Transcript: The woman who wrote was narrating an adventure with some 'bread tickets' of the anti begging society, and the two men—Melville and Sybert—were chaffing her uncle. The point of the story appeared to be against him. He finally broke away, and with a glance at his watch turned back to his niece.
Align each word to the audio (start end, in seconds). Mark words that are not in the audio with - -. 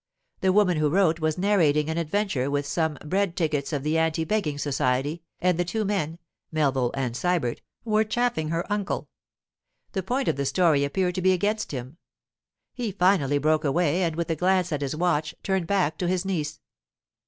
The 0.39 0.51
woman 0.51 0.77
who 0.77 0.89
wrote 0.89 1.19
was 1.19 1.37
narrating 1.37 1.87
an 1.87 1.99
adventure 1.99 2.49
with 2.49 2.65
some 2.65 2.97
'bread 3.05 3.35
tickets' 3.37 3.71
of 3.71 3.83
the 3.83 3.99
anti 3.99 4.23
begging 4.25 4.57
society, 4.57 5.21
and 5.39 5.59
the 5.59 5.63
two 5.63 5.85
men—Melville 5.85 6.89
and 6.95 7.13
Sybert—were 7.13 8.03
chaffing 8.05 8.49
her 8.49 8.65
uncle. 8.73 9.09
The 9.91 10.01
point 10.01 10.27
of 10.27 10.37
the 10.37 10.45
story 10.47 10.83
appeared 10.83 11.13
to 11.13 11.21
be 11.21 11.33
against 11.33 11.71
him. 11.71 11.97
He 12.73 12.91
finally 12.91 13.37
broke 13.37 13.63
away, 13.63 14.01
and 14.01 14.15
with 14.15 14.31
a 14.31 14.35
glance 14.35 14.71
at 14.71 14.81
his 14.81 14.95
watch 14.95 15.35
turned 15.43 15.67
back 15.67 15.99
to 15.99 16.07
his 16.07 16.25
niece. 16.25 16.61